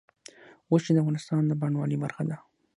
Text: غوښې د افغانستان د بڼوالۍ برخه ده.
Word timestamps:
غوښې 0.69 0.91
د 0.93 0.97
افغانستان 1.03 1.41
د 1.47 1.51
بڼوالۍ 1.61 1.97
برخه 2.03 2.23
ده. 2.29 2.37